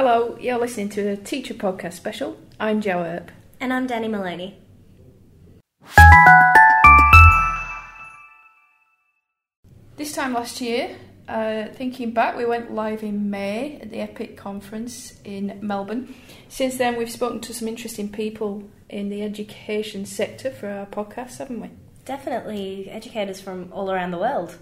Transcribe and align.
Hello, 0.00 0.38
you're 0.40 0.60
listening 0.60 0.90
to 0.90 1.08
a 1.08 1.16
teacher 1.16 1.54
podcast 1.54 1.94
special. 1.94 2.36
I'm 2.60 2.80
Jo 2.80 3.02
Earp. 3.02 3.32
And 3.58 3.72
I'm 3.72 3.88
Danny 3.88 4.06
Maloney. 4.06 4.56
This 9.96 10.12
time 10.12 10.34
last 10.34 10.60
year, 10.60 10.96
uh, 11.26 11.64
thinking 11.74 12.12
back, 12.12 12.36
we 12.36 12.44
went 12.44 12.72
live 12.72 13.02
in 13.02 13.28
May 13.28 13.80
at 13.80 13.90
the 13.90 13.98
EPIC 13.98 14.36
conference 14.36 15.20
in 15.24 15.58
Melbourne. 15.60 16.14
Since 16.48 16.78
then, 16.78 16.96
we've 16.96 17.10
spoken 17.10 17.40
to 17.40 17.52
some 17.52 17.66
interesting 17.66 18.08
people 18.08 18.70
in 18.88 19.08
the 19.08 19.22
education 19.22 20.06
sector 20.06 20.52
for 20.52 20.68
our 20.68 20.86
podcast, 20.86 21.38
haven't 21.38 21.60
we? 21.60 21.70
Definitely 22.04 22.88
educators 22.88 23.40
from 23.40 23.72
all 23.72 23.90
around 23.90 24.12
the 24.12 24.18
world. 24.18 24.58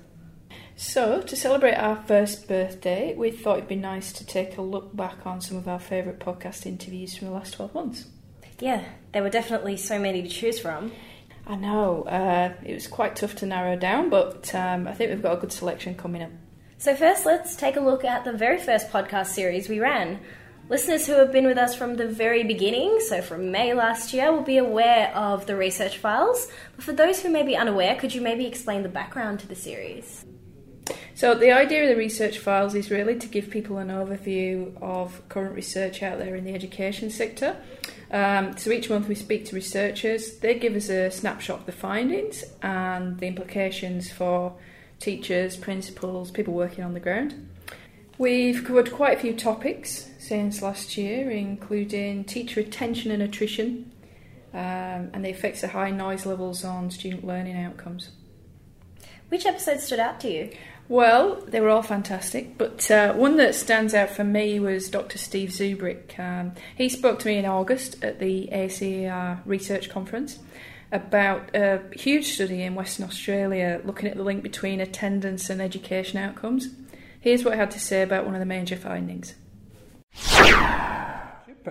So, 0.78 1.22
to 1.22 1.34
celebrate 1.34 1.74
our 1.74 1.96
first 1.96 2.48
birthday, 2.48 3.14
we 3.14 3.30
thought 3.30 3.56
it'd 3.56 3.68
be 3.68 3.76
nice 3.76 4.12
to 4.12 4.26
take 4.26 4.58
a 4.58 4.62
look 4.62 4.94
back 4.94 5.24
on 5.24 5.40
some 5.40 5.56
of 5.56 5.66
our 5.66 5.78
favourite 5.78 6.18
podcast 6.18 6.66
interviews 6.66 7.16
from 7.16 7.28
the 7.28 7.32
last 7.32 7.54
12 7.54 7.72
months. 7.72 8.04
Yeah, 8.60 8.84
there 9.12 9.22
were 9.22 9.30
definitely 9.30 9.78
so 9.78 9.98
many 9.98 10.20
to 10.20 10.28
choose 10.28 10.58
from. 10.58 10.92
I 11.46 11.56
know, 11.56 12.02
uh, 12.02 12.52
it 12.62 12.74
was 12.74 12.88
quite 12.88 13.16
tough 13.16 13.36
to 13.36 13.46
narrow 13.46 13.76
down, 13.76 14.10
but 14.10 14.54
um, 14.54 14.86
I 14.86 14.92
think 14.92 15.10
we've 15.10 15.22
got 15.22 15.38
a 15.38 15.40
good 15.40 15.52
selection 15.52 15.94
coming 15.94 16.22
up. 16.22 16.30
So, 16.76 16.94
first, 16.94 17.24
let's 17.24 17.56
take 17.56 17.76
a 17.76 17.80
look 17.80 18.04
at 18.04 18.24
the 18.24 18.34
very 18.34 18.58
first 18.58 18.90
podcast 18.90 19.28
series 19.28 19.70
we 19.70 19.80
ran. 19.80 20.20
Listeners 20.68 21.06
who 21.06 21.14
have 21.14 21.32
been 21.32 21.46
with 21.46 21.56
us 21.56 21.74
from 21.74 21.94
the 21.94 22.06
very 22.06 22.44
beginning, 22.44 23.00
so 23.00 23.22
from 23.22 23.50
May 23.50 23.72
last 23.72 24.12
year, 24.12 24.30
will 24.30 24.42
be 24.42 24.58
aware 24.58 25.10
of 25.16 25.46
the 25.46 25.56
research 25.56 25.96
files. 25.96 26.48
But 26.74 26.84
for 26.84 26.92
those 26.92 27.22
who 27.22 27.30
may 27.30 27.44
be 27.44 27.56
unaware, 27.56 27.96
could 27.96 28.14
you 28.14 28.20
maybe 28.20 28.44
explain 28.44 28.82
the 28.82 28.90
background 28.90 29.40
to 29.40 29.46
the 29.46 29.54
series? 29.54 30.26
So, 31.16 31.34
the 31.34 31.50
idea 31.50 31.84
of 31.84 31.88
the 31.88 31.96
research 31.96 32.38
files 32.38 32.74
is 32.74 32.90
really 32.90 33.18
to 33.18 33.26
give 33.26 33.48
people 33.48 33.78
an 33.78 33.88
overview 33.88 34.70
of 34.82 35.26
current 35.30 35.54
research 35.54 36.02
out 36.02 36.18
there 36.18 36.36
in 36.36 36.44
the 36.44 36.52
education 36.52 37.08
sector. 37.08 37.56
Um, 38.10 38.54
so, 38.58 38.70
each 38.70 38.90
month 38.90 39.08
we 39.08 39.14
speak 39.14 39.46
to 39.46 39.54
researchers, 39.54 40.36
they 40.40 40.58
give 40.58 40.76
us 40.76 40.90
a 40.90 41.10
snapshot 41.10 41.60
of 41.60 41.66
the 41.66 41.72
findings 41.72 42.44
and 42.60 43.18
the 43.18 43.28
implications 43.28 44.12
for 44.12 44.58
teachers, 45.00 45.56
principals, 45.56 46.30
people 46.30 46.52
working 46.52 46.84
on 46.84 46.92
the 46.92 47.00
ground. 47.00 47.48
We've 48.18 48.62
covered 48.62 48.92
quite 48.92 49.16
a 49.16 49.20
few 49.20 49.34
topics 49.34 50.10
since 50.18 50.60
last 50.60 50.98
year, 50.98 51.30
including 51.30 52.24
teacher 52.24 52.60
retention 52.60 53.10
and 53.10 53.22
attrition 53.22 53.90
um, 54.52 55.08
and 55.14 55.24
the 55.24 55.30
effects 55.30 55.62
of 55.62 55.70
high 55.70 55.92
noise 55.92 56.26
levels 56.26 56.62
on 56.62 56.90
student 56.90 57.24
learning 57.24 57.56
outcomes. 57.56 58.10
Which 59.28 59.46
episode 59.46 59.80
stood 59.80 59.98
out 59.98 60.20
to 60.20 60.30
you? 60.30 60.50
Well, 60.88 61.42
they 61.48 61.60
were 61.60 61.70
all 61.70 61.82
fantastic, 61.82 62.56
but 62.56 62.88
uh, 62.90 63.12
one 63.14 63.38
that 63.38 63.56
stands 63.56 63.92
out 63.92 64.10
for 64.10 64.22
me 64.22 64.60
was 64.60 64.88
Dr. 64.88 65.18
Steve 65.18 65.48
Zubrick. 65.48 66.16
Um, 66.18 66.52
he 66.76 66.88
spoke 66.88 67.18
to 67.20 67.26
me 67.26 67.38
in 67.38 67.44
August 67.44 68.02
at 68.04 68.20
the 68.20 68.48
ACER 68.52 69.40
research 69.44 69.90
conference 69.90 70.38
about 70.92 71.54
a 71.54 71.82
huge 71.92 72.26
study 72.26 72.62
in 72.62 72.76
Western 72.76 73.04
Australia 73.04 73.80
looking 73.84 74.08
at 74.08 74.16
the 74.16 74.22
link 74.22 74.44
between 74.44 74.80
attendance 74.80 75.50
and 75.50 75.60
education 75.60 76.18
outcomes. 76.18 76.68
Here's 77.20 77.44
what 77.44 77.54
I 77.54 77.56
had 77.56 77.72
to 77.72 77.80
say 77.80 78.02
about 78.02 78.24
one 78.24 78.34
of 78.34 78.40
the 78.40 78.46
major 78.46 78.76
findings. 78.76 79.34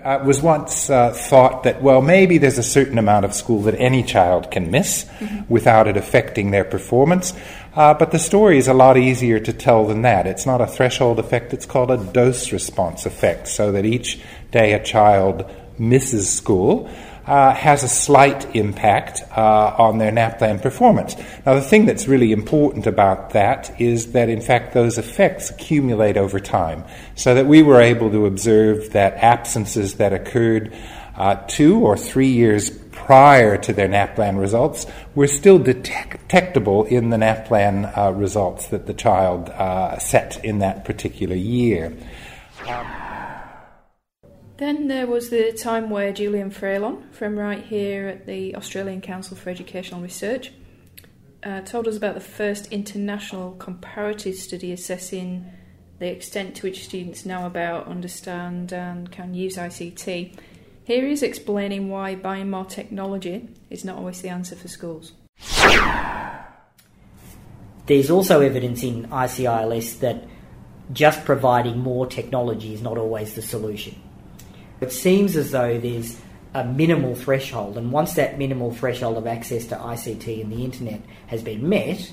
Uh, 0.03 0.21
was 0.25 0.41
once 0.41 0.89
uh, 0.89 1.13
thought 1.13 1.63
that, 1.63 1.81
well, 1.81 2.01
maybe 2.01 2.38
there's 2.38 2.57
a 2.57 2.63
certain 2.63 2.97
amount 2.97 3.23
of 3.23 3.33
school 3.33 3.61
that 3.61 3.75
any 3.75 4.03
child 4.03 4.52
can 4.52 4.69
miss 4.69 5.05
mm-hmm. 5.05 5.41
without 5.47 5.87
it 5.87 5.95
affecting 5.95 6.52
their 6.52 6.65
performance. 6.65 7.33
Uh, 7.75 7.93
but 7.93 8.11
the 8.11 8.19
story 8.19 8.57
is 8.57 8.67
a 8.67 8.73
lot 8.73 8.97
easier 8.97 9.39
to 9.39 9.53
tell 9.53 9.87
than 9.87 10.02
that. 10.02 10.27
It's 10.27 10.45
not 10.45 10.59
a 10.59 10.67
threshold 10.67 11.17
effect, 11.17 11.53
it's 11.53 11.65
called 11.65 11.91
a 11.91 11.97
dose 11.97 12.52
response 12.52 13.05
effect, 13.05 13.47
so 13.47 13.71
that 13.71 13.85
each 13.85 14.19
day 14.52 14.73
a 14.73 14.83
child 14.83 15.49
misses 15.77 16.31
school 16.31 16.89
uh, 17.25 17.53
has 17.53 17.83
a 17.83 17.87
slight 17.87 18.55
impact 18.55 19.23
uh, 19.35 19.75
on 19.77 19.97
their 19.97 20.11
NAPLAN 20.11 20.61
performance. 20.61 21.15
Now, 21.45 21.55
the 21.55 21.61
thing 21.61 21.86
that's 21.86 22.08
really 22.08 22.31
important 22.31 22.86
about 22.86 23.31
that 23.31 23.81
is 23.81 24.11
that, 24.11 24.30
in 24.30 24.41
fact, 24.41 24.73
those 24.73 24.97
effects 24.97 25.49
accumulate 25.49 26.17
over 26.17 26.39
time, 26.39 26.83
so 27.15 27.33
that 27.33 27.47
we 27.47 27.64
were 27.64 27.81
able 27.81 28.11
to 28.11 28.25
observe 28.27 28.91
that 28.91 29.15
absences 29.15 29.95
that 29.95 30.14
occurred 30.14 30.73
uh, 31.15 31.35
two 31.47 31.80
or 31.80 31.97
three 31.97 32.27
years 32.27 32.69
prior 32.91 33.58
to 33.58 33.73
their 33.73 33.87
NAPLAN 33.87 34.39
results 34.39 34.85
were 35.15 35.27
still 35.27 35.58
detect- 35.59 36.15
detectable 36.27 36.83
in 36.85 37.11
the 37.11 37.17
NAPLAN 37.17 37.97
uh, 37.97 38.11
results 38.11 38.67
that 38.67 38.87
the 38.87 38.93
child 38.93 39.49
uh, 39.49 39.97
set 39.99 40.43
in 40.43 40.59
that 40.59 40.83
particular 40.83 41.35
year. 41.35 41.93
Um, 42.67 43.05
then 44.58 44.88
there 44.88 45.08
was 45.08 45.30
the 45.30 45.52
time 45.52 45.89
where 45.89 46.14
Julian 46.14 46.49
Fraillon, 46.49 47.11
from 47.11 47.38
right 47.38 47.64
here 47.64 48.08
at 48.08 48.26
the 48.26 48.55
Australian 48.55 49.02
Council 49.02 49.36
for 49.36 49.49
Educational 49.49 50.02
Research, 50.02 50.52
uh, 51.43 51.61
told 51.61 51.88
us 51.88 51.98
about 51.98 52.16
the 52.16 52.21
first 52.21 52.71
international 52.71 53.54
comparative 53.54 54.36
study 54.36 54.71
assessing 54.71 55.45
the 55.99 56.08
extent 56.08 56.55
to 56.55 56.64
which 56.64 56.86
students 56.86 57.26
know 57.26 57.45
about, 57.45 57.88
understand, 57.88 58.73
and 58.73 59.11
can 59.11 59.33
use 59.33 59.58
ICT. 59.58 60.38
Here 60.83 61.05
he 61.05 61.11
is 61.11 61.23
explaining 61.23 61.89
why 61.89 62.15
buying 62.15 62.49
more 62.49 62.65
technology 62.65 63.49
is 63.70 63.86
not 63.86 63.98
always 63.98 64.21
the 64.21 64.30
answer 64.30 64.55
for 64.55 64.67
schools. 64.67 65.14
There's 67.88 68.10
also 68.10 68.42
evidence 68.42 68.83
in 68.83 69.08
ICILS 69.08 69.99
that 69.99 70.23
just 70.92 71.23
providing 71.26 71.80
more 71.80 72.08
technology 72.08 72.73
is 72.73 72.82
not 72.82 72.98
always 72.98 73.33
the 73.36 73.42
solution. 73.42 74.02
It 74.81 74.91
seems 74.91 75.36
as 75.36 75.52
though 75.52 75.80
there's 75.80 76.19
a 76.53 76.63
minimal 76.63 77.15
threshold, 77.15 77.77
and 77.77 77.91
once 77.91 78.13
that 78.13 78.37
minimal 78.37 78.73
threshold 78.73 79.17
of 79.17 79.27
access 79.27 79.65
to 79.67 79.75
ICT 79.75 80.41
and 80.41 80.52
the 80.52 80.63
internet 80.63 81.02
has 81.27 81.41
been 81.43 81.67
met, 81.67 82.11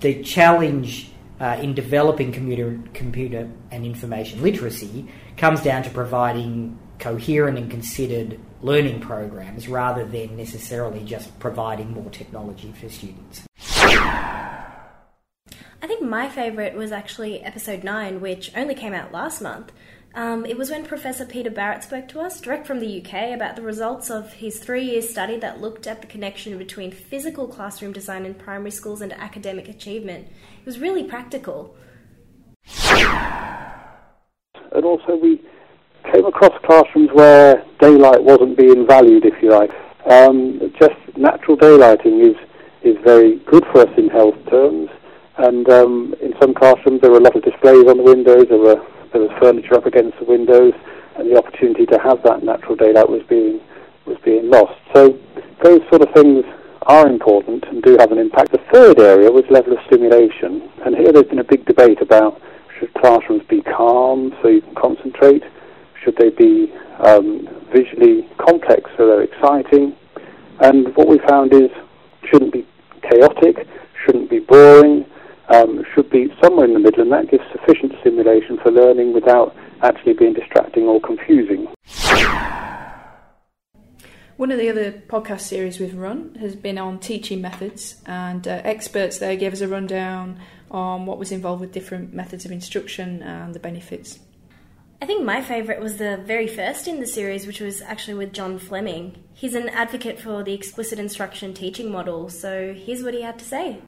the 0.00 0.22
challenge 0.22 1.10
uh, 1.40 1.58
in 1.60 1.74
developing 1.74 2.32
computer, 2.32 2.80
computer 2.92 3.50
and 3.70 3.84
information 3.84 4.42
literacy 4.42 5.06
comes 5.36 5.62
down 5.62 5.82
to 5.82 5.90
providing 5.90 6.78
coherent 6.98 7.58
and 7.58 7.70
considered 7.70 8.38
learning 8.62 9.00
programs 9.00 9.68
rather 9.68 10.04
than 10.04 10.36
necessarily 10.36 11.04
just 11.04 11.38
providing 11.38 11.92
more 11.92 12.08
technology 12.10 12.72
for 12.72 12.88
students. 12.88 13.42
I 15.84 15.86
think 15.86 16.02
my 16.02 16.30
favourite 16.30 16.74
was 16.74 16.92
actually 16.92 17.42
episode 17.42 17.84
9, 17.84 18.20
which 18.20 18.50
only 18.56 18.74
came 18.74 18.94
out 18.94 19.12
last 19.12 19.42
month. 19.42 19.70
Um, 20.16 20.46
it 20.46 20.56
was 20.56 20.70
when 20.70 20.84
Professor 20.84 21.24
Peter 21.24 21.50
Barrett 21.50 21.82
spoke 21.82 22.06
to 22.08 22.20
us, 22.20 22.40
direct 22.40 22.68
from 22.68 22.78
the 22.78 23.02
UK, 23.02 23.34
about 23.34 23.56
the 23.56 23.62
results 23.62 24.10
of 24.10 24.34
his 24.34 24.60
three 24.60 24.84
year 24.84 25.02
study 25.02 25.36
that 25.38 25.60
looked 25.60 25.88
at 25.88 26.02
the 26.02 26.06
connection 26.06 26.56
between 26.56 26.92
physical 26.92 27.48
classroom 27.48 27.92
design 27.92 28.24
in 28.24 28.34
primary 28.34 28.70
schools 28.70 29.00
and 29.00 29.12
academic 29.14 29.68
achievement. 29.68 30.28
It 30.60 30.66
was 30.66 30.78
really 30.78 31.02
practical. 31.02 31.74
And 34.72 34.84
also, 34.84 35.16
we 35.16 35.40
came 36.12 36.26
across 36.26 36.52
classrooms 36.64 37.10
where 37.12 37.64
daylight 37.80 38.22
wasn't 38.22 38.56
being 38.56 38.86
valued, 38.86 39.24
if 39.24 39.34
you 39.42 39.50
like. 39.50 39.70
Um, 40.08 40.60
just 40.78 40.94
natural 41.16 41.56
daylighting 41.56 42.30
is, 42.30 42.36
is 42.84 42.96
very 43.04 43.40
good 43.46 43.64
for 43.72 43.80
us 43.80 43.90
in 43.96 44.10
health 44.10 44.36
terms. 44.48 44.90
And 45.38 45.68
um, 45.70 46.14
in 46.22 46.34
some 46.40 46.54
classrooms, 46.54 47.00
there 47.00 47.10
were 47.10 47.18
a 47.18 47.22
lot 47.22 47.34
of 47.34 47.42
displays 47.42 47.86
on 47.88 47.96
the 47.96 48.04
windows. 48.04 48.46
There 48.48 48.58
were 48.58 48.80
there 49.14 49.22
was 49.22 49.30
furniture 49.40 49.74
up 49.74 49.86
against 49.86 50.18
the 50.18 50.24
windows, 50.24 50.74
and 51.16 51.30
the 51.30 51.38
opportunity 51.38 51.86
to 51.86 51.98
have 52.02 52.20
that 52.24 52.42
natural 52.42 52.74
daylight 52.74 53.08
was 53.08 53.22
being 53.28 53.60
was 54.04 54.18
being 54.24 54.50
lost. 54.50 54.74
So 54.92 55.16
those 55.62 55.80
sort 55.88 56.02
of 56.02 56.12
things 56.12 56.44
are 56.82 57.06
important 57.06 57.64
and 57.64 57.80
do 57.82 57.96
have 57.98 58.12
an 58.12 58.18
impact. 58.18 58.52
The 58.52 58.60
third 58.70 59.00
area 59.00 59.30
was 59.30 59.44
level 59.48 59.72
of 59.72 59.78
stimulation, 59.86 60.68
and 60.84 60.94
here 60.94 61.12
there's 61.12 61.30
been 61.30 61.38
a 61.38 61.44
big 61.44 61.64
debate 61.64 62.02
about 62.02 62.42
should 62.78 62.92
classrooms 62.94 63.44
be 63.48 63.62
calm 63.62 64.34
so 64.42 64.48
you 64.48 64.60
can 64.60 64.74
concentrate, 64.74 65.44
should 66.02 66.16
they 66.16 66.30
be 66.30 66.74
um, 66.98 67.48
visually 67.72 68.28
complex 68.36 68.90
so 68.98 69.06
they're 69.06 69.22
exciting, 69.22 69.94
and 70.60 70.94
what 70.96 71.06
we 71.06 71.18
found 71.30 71.54
is 71.54 71.70
shouldn't 72.28 72.52
be 72.52 72.66
chaotic, 73.08 73.66
shouldn't 74.04 74.28
be 74.28 74.40
boring, 74.40 75.06
um, 75.48 75.84
should 75.94 76.10
be 76.10 76.32
somewhere 76.42 76.66
in 76.66 76.74
the 76.74 76.78
middle, 76.78 77.02
and 77.02 77.12
that 77.12 77.30
gives 77.30 77.44
sufficient 77.52 77.92
stimulation 78.00 78.58
for 78.62 78.70
learning 78.70 79.12
without 79.12 79.54
actually 79.82 80.14
being 80.14 80.32
distracting 80.32 80.84
or 80.84 81.00
confusing. 81.00 81.66
One 84.36 84.50
of 84.50 84.58
the 84.58 84.68
other 84.68 84.90
podcast 84.90 85.42
series 85.42 85.78
we've 85.78 85.94
run 85.94 86.34
has 86.40 86.56
been 86.56 86.76
on 86.76 86.98
teaching 86.98 87.40
methods, 87.40 88.02
and 88.04 88.48
uh, 88.48 88.62
experts 88.64 89.18
there 89.18 89.36
gave 89.36 89.52
us 89.52 89.60
a 89.60 89.68
rundown 89.68 90.40
on 90.70 91.06
what 91.06 91.18
was 91.18 91.30
involved 91.30 91.60
with 91.60 91.72
different 91.72 92.12
methods 92.12 92.44
of 92.44 92.50
instruction 92.50 93.22
and 93.22 93.54
the 93.54 93.60
benefits. 93.60 94.18
I 95.00 95.06
think 95.06 95.24
my 95.24 95.40
favourite 95.40 95.80
was 95.80 95.98
the 95.98 96.16
very 96.16 96.48
first 96.48 96.88
in 96.88 96.98
the 96.98 97.06
series, 97.06 97.46
which 97.46 97.60
was 97.60 97.82
actually 97.82 98.14
with 98.14 98.32
John 98.32 98.58
Fleming. 98.58 99.22
He's 99.34 99.54
an 99.54 99.68
advocate 99.68 100.18
for 100.18 100.42
the 100.42 100.54
explicit 100.54 100.98
instruction 100.98 101.54
teaching 101.54 101.92
model, 101.92 102.28
so 102.28 102.74
here's 102.74 103.02
what 103.02 103.14
he 103.14 103.22
had 103.22 103.38
to 103.38 103.44
say. 103.44 103.82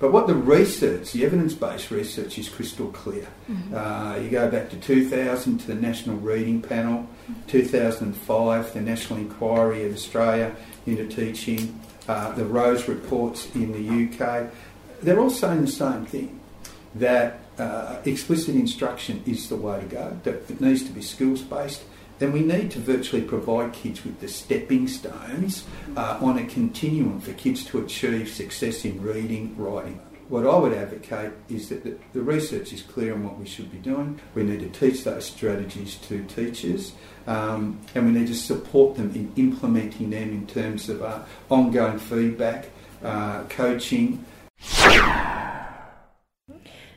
But 0.00 0.12
what 0.12 0.26
the 0.26 0.34
research, 0.34 1.12
the 1.12 1.26
evidence 1.26 1.52
based 1.52 1.90
research, 1.90 2.38
is 2.38 2.48
crystal 2.48 2.88
clear. 2.88 3.28
Mm-hmm. 3.50 3.74
Uh, 3.74 4.16
you 4.16 4.30
go 4.30 4.50
back 4.50 4.70
to 4.70 4.76
2000 4.76 5.58
to 5.58 5.66
the 5.66 5.74
National 5.74 6.16
Reading 6.16 6.62
Panel, 6.62 7.06
2005, 7.48 8.72
the 8.72 8.80
National 8.80 9.18
Inquiry 9.18 9.84
of 9.84 9.92
Australia 9.92 10.56
into 10.86 11.06
Teaching, 11.06 11.78
uh, 12.08 12.32
the 12.32 12.46
Rose 12.46 12.88
reports 12.88 13.54
in 13.54 13.72
the 13.72 14.24
UK. 14.24 14.50
They're 15.02 15.20
all 15.20 15.28
saying 15.28 15.60
the 15.60 15.66
same 15.68 16.06
thing 16.06 16.40
that 16.94 17.40
uh, 17.58 18.00
explicit 18.06 18.54
instruction 18.54 19.22
is 19.26 19.50
the 19.50 19.56
way 19.56 19.80
to 19.80 19.86
go, 19.86 20.18
that 20.24 20.50
it 20.50 20.60
needs 20.62 20.82
to 20.84 20.92
be 20.92 21.02
skills 21.02 21.42
based, 21.42 21.82
then 22.20 22.32
we 22.32 22.40
need 22.40 22.70
to 22.70 22.78
virtually 22.78 23.22
provide 23.22 23.72
kids 23.72 24.04
with 24.04 24.20
the 24.20 24.28
stepping 24.28 24.86
stones 24.86 25.64
uh, 25.96 26.18
on 26.20 26.38
a 26.38 26.44
continuum 26.44 27.18
for 27.18 27.32
kids 27.32 27.64
to 27.64 27.82
achieve 27.82 28.28
success 28.28 28.84
in 28.84 29.02
reading, 29.02 29.56
writing. 29.56 29.98
What 30.28 30.46
I 30.46 30.56
would 30.56 30.74
advocate 30.74 31.32
is 31.48 31.70
that 31.70 31.82
the, 31.82 31.96
the 32.12 32.20
research 32.20 32.72
is 32.72 32.82
clear 32.82 33.14
on 33.14 33.24
what 33.24 33.38
we 33.38 33.46
should 33.46 33.72
be 33.72 33.78
doing. 33.78 34.20
We 34.34 34.44
need 34.44 34.60
to 34.60 34.68
teach 34.68 35.02
those 35.02 35.24
strategies 35.24 35.96
to 36.08 36.22
teachers 36.24 36.92
um, 37.26 37.80
and 37.94 38.06
we 38.06 38.12
need 38.12 38.28
to 38.28 38.34
support 38.34 38.96
them 38.96 39.10
in 39.14 39.32
implementing 39.36 40.10
them 40.10 40.30
in 40.30 40.46
terms 40.46 40.88
of 40.88 41.02
uh, 41.02 41.20
ongoing 41.48 41.98
feedback, 41.98 42.66
uh, 43.02 43.44
coaching, 43.44 44.24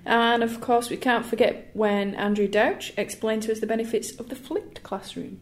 and 0.06 0.44
of 0.44 0.60
course, 0.62 0.90
we 0.90 0.98
can't 0.98 1.26
forget 1.26 1.70
when 1.74 2.16
Andrew 2.16 2.48
Douch 2.48 2.94
explained 2.98 3.44
to 3.44 3.52
us 3.52 3.60
the 3.60 3.68
benefits 3.68 4.12
of 4.20 4.30
the 4.30 4.36
flipped 4.36 4.84
classroom. 4.84 5.40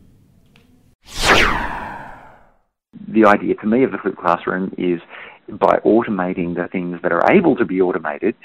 The 3.08 3.26
idea 3.26 3.56
to 3.56 3.68
me 3.68 3.84
of 3.84 3.92
the 3.92 3.98
flipped 3.98 4.18
classroom 4.18 4.74
is 4.78 5.02
by 5.50 5.80
automating 5.86 6.56
the 6.56 6.68
things 6.72 7.00
that 7.04 7.12
are 7.12 7.32
able 7.32 7.56
to 7.58 7.66
be 7.66 7.82
automated, 7.82 8.36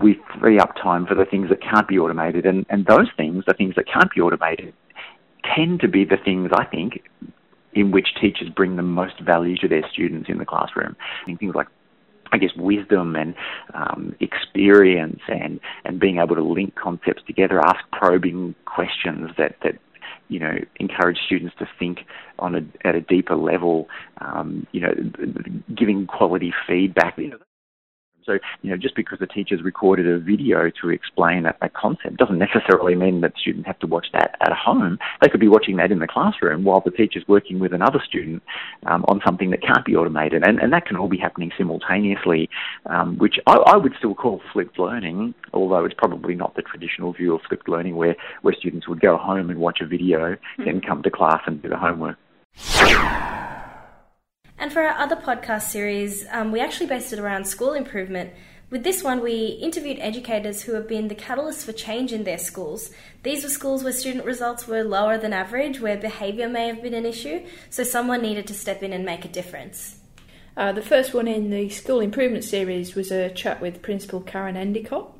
we 0.00 0.18
free 0.40 0.58
up 0.58 0.74
time 0.74 1.06
for 1.06 1.14
the 1.14 1.24
things 1.24 1.48
that 1.50 1.62
can't 1.62 1.86
be 1.86 1.98
automated. 1.98 2.46
And, 2.46 2.66
and 2.68 2.86
those 2.86 3.08
things, 3.16 3.44
the 3.46 3.54
things 3.54 3.74
that 3.76 3.86
can't 3.86 4.10
be 4.14 4.20
automated, 4.20 4.74
tend 5.54 5.80
to 5.80 5.88
be 5.88 6.04
the 6.04 6.16
things 6.16 6.50
I 6.52 6.64
think 6.64 7.02
in 7.72 7.90
which 7.90 8.08
teachers 8.20 8.48
bring 8.48 8.76
the 8.76 8.82
most 8.82 9.20
value 9.20 9.56
to 9.58 9.68
their 9.68 9.82
students 9.92 10.28
in 10.28 10.38
the 10.38 10.46
classroom. 10.46 10.96
things 11.26 11.54
like 11.54 11.68
I 12.36 12.38
guess 12.38 12.54
wisdom 12.56 13.16
and 13.16 13.34
um, 13.74 14.14
experience 14.20 15.20
and 15.28 15.58
and 15.84 15.98
being 15.98 16.18
able 16.18 16.36
to 16.36 16.42
link 16.42 16.74
concepts 16.74 17.22
together, 17.26 17.60
ask 17.60 17.80
probing 17.92 18.54
questions 18.66 19.30
that 19.38 19.56
that 19.62 19.78
you 20.28 20.38
know 20.38 20.54
encourage 20.76 21.18
students 21.24 21.54
to 21.58 21.68
think 21.78 22.00
on 22.38 22.54
a, 22.54 22.86
at 22.86 22.94
a 22.94 23.00
deeper 23.00 23.36
level. 23.36 23.88
Um, 24.20 24.66
you 24.72 24.80
know, 24.80 24.92
giving 25.74 26.06
quality 26.06 26.52
feedback. 26.66 27.16
You 27.18 27.30
know, 27.30 27.38
so, 28.26 28.38
you 28.62 28.70
know, 28.70 28.76
just 28.76 28.96
because 28.96 29.18
the 29.20 29.26
teacher's 29.26 29.62
recorded 29.62 30.06
a 30.08 30.18
video 30.18 30.70
to 30.82 30.90
explain 30.90 31.46
a, 31.46 31.54
a, 31.62 31.68
concept 31.68 32.16
doesn't 32.16 32.38
necessarily 32.38 32.94
mean 32.94 33.20
that 33.20 33.32
students 33.38 33.66
have 33.66 33.78
to 33.78 33.86
watch 33.86 34.08
that 34.12 34.36
at 34.40 34.52
home. 34.52 34.98
They 35.22 35.28
could 35.28 35.40
be 35.40 35.48
watching 35.48 35.76
that 35.76 35.92
in 35.92 36.00
the 36.00 36.06
classroom 36.06 36.64
while 36.64 36.82
the 36.84 36.90
teacher's 36.90 37.24
working 37.28 37.58
with 37.58 37.72
another 37.72 38.02
student 38.06 38.42
um, 38.86 39.04
on 39.08 39.20
something 39.24 39.50
that 39.50 39.62
can't 39.62 39.84
be 39.84 39.94
automated. 39.94 40.42
And, 40.44 40.58
and 40.58 40.72
that 40.72 40.86
can 40.86 40.96
all 40.96 41.08
be 41.08 41.18
happening 41.18 41.52
simultaneously, 41.56 42.50
um, 42.86 43.16
which 43.18 43.36
I, 43.46 43.56
I, 43.56 43.76
would 43.76 43.94
still 43.98 44.14
call 44.14 44.42
flipped 44.52 44.78
learning, 44.78 45.34
although 45.52 45.84
it's 45.84 45.94
probably 45.96 46.34
not 46.34 46.56
the 46.56 46.62
traditional 46.62 47.12
view 47.12 47.34
of 47.34 47.42
flipped 47.48 47.68
learning 47.68 47.96
where, 47.96 48.16
where 48.42 48.54
students 48.54 48.88
would 48.88 49.00
go 49.00 49.16
home 49.16 49.50
and 49.50 49.60
watch 49.60 49.80
a 49.80 49.86
video, 49.86 50.18
mm-hmm. 50.18 50.64
then 50.64 50.80
come 50.80 51.02
to 51.02 51.10
class 51.10 51.42
and 51.46 51.62
do 51.62 51.68
the 51.68 51.76
homework. 51.76 52.16
And 54.66 54.72
for 54.72 54.82
our 54.82 54.98
other 54.98 55.14
podcast 55.14 55.68
series, 55.68 56.26
um, 56.32 56.50
we 56.50 56.58
actually 56.58 56.88
based 56.88 57.12
it 57.12 57.20
around 57.20 57.46
school 57.46 57.72
improvement. 57.72 58.32
With 58.68 58.82
this 58.82 59.00
one, 59.00 59.22
we 59.22 59.60
interviewed 59.62 60.00
educators 60.00 60.62
who 60.62 60.72
have 60.72 60.88
been 60.88 61.06
the 61.06 61.14
catalyst 61.14 61.64
for 61.64 61.72
change 61.72 62.12
in 62.12 62.24
their 62.24 62.36
schools. 62.36 62.90
These 63.22 63.44
were 63.44 63.48
schools 63.48 63.84
where 63.84 63.92
student 63.92 64.24
results 64.24 64.66
were 64.66 64.82
lower 64.82 65.18
than 65.18 65.32
average, 65.32 65.78
where 65.78 65.96
behaviour 65.96 66.48
may 66.48 66.66
have 66.66 66.82
been 66.82 66.94
an 66.94 67.06
issue, 67.06 67.46
so 67.70 67.84
someone 67.84 68.22
needed 68.22 68.48
to 68.48 68.54
step 68.54 68.82
in 68.82 68.92
and 68.92 69.04
make 69.04 69.24
a 69.24 69.28
difference. 69.28 70.00
Uh, 70.56 70.72
the 70.72 70.82
first 70.82 71.14
one 71.14 71.28
in 71.28 71.50
the 71.50 71.68
school 71.68 72.00
improvement 72.00 72.42
series 72.42 72.96
was 72.96 73.12
a 73.12 73.30
chat 73.30 73.60
with 73.60 73.82
Principal 73.82 74.20
Karen 74.20 74.56
Endicott 74.56 75.15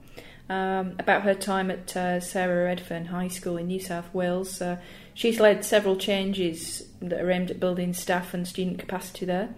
um, 0.48 0.94
about 0.98 1.22
her 1.22 1.34
time 1.34 1.70
at 1.70 1.96
uh, 1.96 2.20
Sarah 2.20 2.64
Redfern 2.64 3.06
High 3.06 3.28
School 3.28 3.56
in 3.56 3.66
New 3.66 3.80
South 3.80 4.12
Wales. 4.14 4.60
Uh, 4.60 4.78
she's 5.14 5.40
led 5.40 5.64
several 5.64 5.96
changes 5.96 6.82
that 7.00 7.20
are 7.20 7.30
aimed 7.30 7.50
at 7.50 7.60
building 7.60 7.92
staff 7.92 8.32
and 8.34 8.46
student 8.46 8.78
capacity 8.78 9.26
there. 9.26 9.54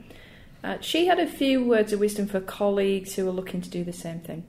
Uh, 0.65 0.79
she 0.81 1.07
had 1.07 1.19
a 1.19 1.27
few 1.27 1.65
words 1.65 1.93
of 1.93 2.01
wisdom 2.01 2.27
for 2.27 2.41
colleagues 2.41 3.15
who 3.15 3.29
are 3.29 3.33
looking 3.33 3.61
to 3.61 3.71
do 3.71 3.85
the 3.85 3.93
same 3.93 4.21
thing. 4.21 4.45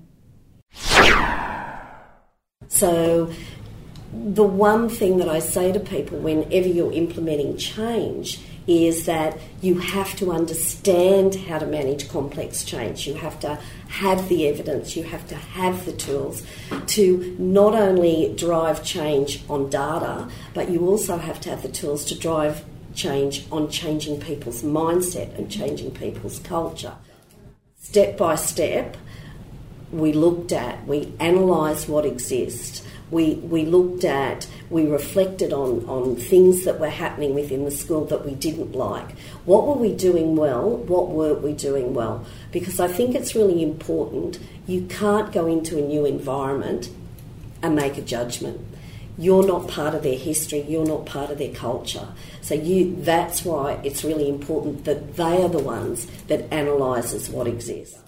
So, 2.68 3.32
the 4.14 4.44
one 4.44 4.90
thing 4.90 5.18
that 5.18 5.30
I 5.30 5.40
say 5.40 5.72
to 5.72 5.80
people 5.80 6.18
whenever 6.18 6.68
you're 6.68 6.92
implementing 6.92 7.58
change 7.58 8.40
is 8.68 9.06
that 9.06 9.38
you 9.62 9.80
have 9.80 10.16
to 10.18 10.32
understand 10.32 11.34
how 11.34 11.58
to 11.58 11.66
manage 11.66 12.08
complex 12.10 12.64
change. 12.64 13.08
You 13.08 13.16
have 13.16 13.40
to 13.40 13.60
have 13.88 14.30
the 14.30 14.48
evidence, 14.48 14.96
you 14.96 15.04
have 15.04 15.28
to 15.30 15.36
have 15.36 15.86
the 15.86 15.94
tools 15.94 16.46
to 16.88 17.36
not 17.40 17.74
only 17.74 18.34
drive 18.38 18.84
change 18.84 19.44
on 19.50 19.70
data, 19.70 20.30
but 20.54 20.70
you 20.70 20.88
also 20.88 21.18
have 21.18 21.42
to 21.42 21.50
have 21.50 21.64
the 21.64 21.70
tools 21.70 22.06
to 22.06 22.18
drive 22.18 22.64
change 22.94 23.48
on 23.52 23.70
changing 23.70 24.20
people's 24.20 24.62
mindset 24.62 25.36
and 25.38 25.50
changing 25.50 25.92
people's 25.92 26.40
culture. 26.40 26.94
Step 27.80 28.18
by 28.18 28.36
step, 28.36 28.98
we 29.92 30.14
looked 30.14 30.52
at, 30.52 30.86
we 30.86 31.14
analysed 31.20 31.90
what 31.90 32.06
exists 32.06 32.84
we, 33.12 33.36
we 33.36 33.66
looked 33.66 34.04
at, 34.04 34.48
we 34.70 34.86
reflected 34.86 35.52
on, 35.52 35.86
on 35.90 36.16
things 36.16 36.64
that 36.66 36.80
were 36.80 36.90
happening 36.90 37.34
within 37.34 37.66
the 37.66 37.72
school 37.72 38.06
that 38.06 38.26
we 38.26 38.36
didn't 38.36 38.74
like. 38.74 39.18
What 39.46 39.66
were 39.66 39.74
we 39.74 39.94
doing 39.94 40.36
well? 40.36 40.70
What 40.70 41.10
weren't 41.10 41.42
we 41.42 41.54
doing 41.54 41.94
well? 41.94 42.26
Because 42.52 42.80
I 42.80 42.88
think 42.88 43.16
it's 43.16 43.34
really 43.34 43.64
important. 43.64 44.40
You 44.68 44.84
can't 44.84 45.32
go 45.32 45.48
into 45.48 45.78
a 45.78 45.82
new 45.82 46.06
environment 46.06 46.90
and 47.64 47.76
make 47.76 47.98
a 47.98 48.02
judgment. 48.02 48.62
You're 49.18 49.46
not 49.46 49.68
part 49.68 49.96
of 49.96 50.04
their 50.04 50.18
history, 50.18 50.62
you're 50.62 50.86
not 50.86 51.06
part 51.06 51.30
of 51.30 51.40
their 51.40 51.54
culture. 51.54 52.08
So 52.42 52.56
you 52.56 52.96
that's 53.02 53.44
why 53.44 53.80
it's 53.84 54.06
really 54.06 54.30
important 54.30 54.86
that 54.86 55.18
they 55.18 55.44
are 55.44 55.50
the 55.50 55.60
ones 55.60 56.08
that 56.28 56.46
analyses 56.54 57.30
what 57.30 57.46
exists. 57.46 58.00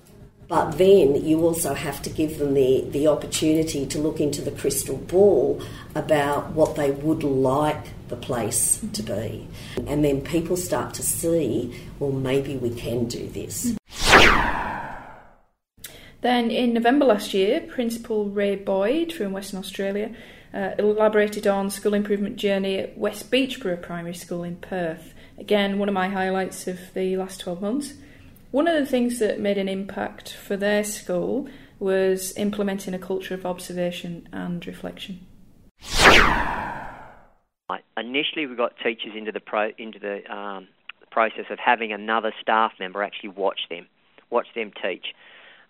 But 0.52 0.72
then 0.72 1.24
you 1.26 1.46
also 1.46 1.74
have 1.74 2.02
to 2.02 2.10
give 2.10 2.38
them 2.38 2.56
the, 2.56 2.82
the 2.90 3.08
opportunity 3.08 3.86
to 3.86 3.98
look 3.98 4.20
into 4.20 4.42
the 4.42 4.52
crystal 4.52 4.98
ball 4.98 5.62
about 5.96 6.50
what 6.52 6.76
they 6.76 6.92
would 6.92 7.24
like 7.24 7.86
the 8.10 8.18
place 8.18 8.84
to 8.92 9.02
be. 9.02 9.48
And 9.88 10.04
then 10.04 10.20
people 10.20 10.58
start 10.58 10.94
to 10.96 11.04
see, 11.04 11.74
well, 12.00 12.12
maybe 12.12 12.58
we 12.58 12.70
can 12.70 13.06
do 13.06 13.30
this. 13.30 13.78
Then 16.20 16.52
in 16.52 16.74
November 16.74 17.06
last 17.06 17.34
year, 17.34 17.62
Principal 17.62 18.26
Ray 18.26 18.58
Boyd 18.58 19.14
from 19.14 19.32
Western 19.32 19.58
Australia 19.58 20.14
uh, 20.54 20.72
elaborated 20.78 21.48
on 21.48 21.70
school 21.70 21.94
improvement 21.94 22.36
journey 22.36 22.78
at 22.78 22.98
West 22.98 23.32
Beechboro 23.32 23.82
Primary 23.82 24.16
School 24.16 24.44
in 24.44 24.58
Perth. 24.58 25.14
Again, 25.38 25.80
one 25.80 25.88
of 25.88 25.96
my 25.96 26.10
highlights 26.10 26.68
of 26.68 26.78
the 26.94 27.16
last 27.16 27.40
12 27.40 27.62
months. 27.62 27.94
One 28.52 28.68
of 28.68 28.76
the 28.76 28.86
things 28.86 29.20
that 29.20 29.40
made 29.40 29.58
an 29.58 29.70
impact 29.70 30.34
for 30.34 30.58
their 30.58 30.84
school 30.84 31.48
was 31.80 32.38
implementing 32.38 32.94
a 32.94 33.00
culture 33.00 33.34
of 33.34 33.46
observation 33.46 34.28
and 34.32 34.66
reflection. 34.68 35.26
Initially, 37.98 38.46
we 38.48 38.56
got 38.56 38.74
teachers 38.84 39.14
into 39.16 39.32
the 39.32 39.40
pro, 39.40 39.72
into 39.78 40.00
the 40.00 40.30
um, 40.34 40.68
process 41.12 41.46
of 41.50 41.60
having 41.60 41.94
another 41.94 42.34
staff 42.42 42.74
member 42.80 43.04
actually 43.04 43.30
watch 43.30 43.62
them, 43.70 43.88
watch 44.30 44.48
them 44.56 44.72
teach, 44.82 45.14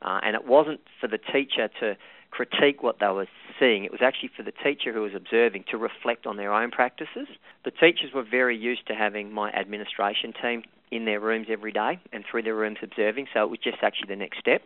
uh, 0.02 0.20
and 0.24 0.36
it 0.36 0.46
wasn't 0.46 0.80
for 1.00 1.08
the 1.08 1.18
teacher 1.18 1.70
to 1.80 1.98
critique 2.32 2.82
what 2.82 3.00
they 3.00 3.08
were 3.08 3.28
seeing. 3.60 3.84
It 3.84 3.92
was 3.92 4.02
actually 4.02 4.32
for 4.36 4.44
the 4.44 4.54
teacher 4.64 4.92
who 4.92 5.02
was 5.02 5.14
observing 5.14 5.66
to 5.70 5.78
reflect 5.78 6.26
on 6.26 6.38
their 6.38 6.54
own 6.54 6.72
practices. 6.72 7.28
The 7.64 7.72
teachers 7.72 8.14
were 8.14 8.24
very 8.24 8.58
used 8.58 8.88
to 8.88 8.96
having 8.96 9.32
my 9.32 9.52
administration 9.52 10.34
team 10.42 10.64
in 10.90 11.06
their 11.06 11.20
rooms 11.20 11.48
every 11.50 11.72
day 11.72 12.00
and 12.12 12.24
through 12.30 12.44
their 12.44 12.56
rooms 12.56 12.78
observing, 12.82 13.28
so 13.34 13.44
it 13.44 13.50
was 13.50 13.60
just 13.60 13.78
actually 13.82 14.08
the 14.08 14.16
next 14.16 14.40
step. 14.40 14.64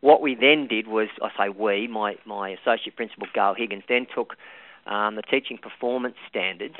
What 0.00 0.20
we 0.20 0.34
then 0.34 0.68
did 0.68 0.86
was, 0.86 1.08
I 1.22 1.30
say 1.36 1.48
we, 1.48 1.88
my, 1.88 2.16
my 2.24 2.50
associate 2.50 2.96
principal 2.96 3.26
Gail 3.34 3.54
Higgins 3.56 3.84
then 3.88 4.06
took 4.14 4.34
um, 4.86 5.16
the 5.16 5.22
teaching 5.22 5.58
performance 5.58 6.16
standards 6.28 6.76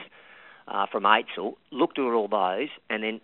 uh, 0.68 0.86
from 0.86 1.04
AITSL, 1.04 1.54
looked 1.72 1.98
at 1.98 2.02
all 2.02 2.28
those, 2.28 2.68
and 2.88 3.02
then 3.02 3.20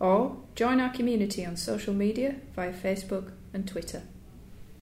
or 0.00 0.36
join 0.54 0.80
our 0.80 0.90
community 0.90 1.46
on 1.46 1.56
social 1.56 1.94
media 1.94 2.34
via 2.54 2.72
Facebook 2.72 3.32
and 3.54 3.66
Twitter. 3.68 4.02